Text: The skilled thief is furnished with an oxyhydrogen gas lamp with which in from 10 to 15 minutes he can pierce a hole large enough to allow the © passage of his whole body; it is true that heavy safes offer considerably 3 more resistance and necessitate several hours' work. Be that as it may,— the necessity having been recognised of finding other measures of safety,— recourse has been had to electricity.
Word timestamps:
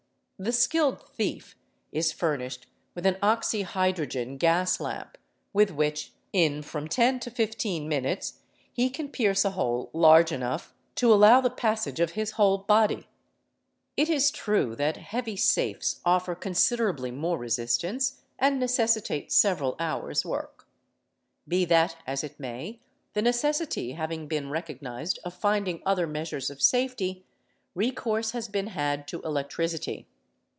The 0.43 0.51
skilled 0.51 1.07
thief 1.09 1.55
is 1.91 2.11
furnished 2.11 2.65
with 2.95 3.05
an 3.05 3.17
oxyhydrogen 3.21 4.37
gas 4.39 4.79
lamp 4.79 5.15
with 5.53 5.69
which 5.69 6.13
in 6.33 6.63
from 6.63 6.87
10 6.87 7.19
to 7.19 7.29
15 7.29 7.87
minutes 7.87 8.39
he 8.73 8.89
can 8.89 9.09
pierce 9.09 9.45
a 9.45 9.51
hole 9.51 9.91
large 9.93 10.31
enough 10.31 10.73
to 10.95 11.13
allow 11.13 11.41
the 11.41 11.51
© 11.51 11.55
passage 11.55 11.99
of 11.99 12.13
his 12.13 12.31
whole 12.31 12.57
body; 12.57 13.07
it 13.95 14.09
is 14.09 14.31
true 14.31 14.75
that 14.77 14.97
heavy 14.97 15.35
safes 15.35 16.01
offer 16.03 16.33
considerably 16.33 17.11
3 17.11 17.19
more 17.19 17.37
resistance 17.37 18.21
and 18.39 18.59
necessitate 18.59 19.31
several 19.31 19.75
hours' 19.77 20.25
work. 20.25 20.67
Be 21.47 21.65
that 21.65 21.97
as 22.07 22.23
it 22.23 22.39
may,— 22.39 22.79
the 23.13 23.21
necessity 23.21 23.91
having 23.91 24.27
been 24.27 24.49
recognised 24.49 25.19
of 25.23 25.35
finding 25.35 25.83
other 25.85 26.07
measures 26.07 26.49
of 26.49 26.63
safety,— 26.63 27.25
recourse 27.75 28.31
has 28.31 28.47
been 28.47 28.67
had 28.69 29.07
to 29.09 29.21
electricity. 29.21 30.07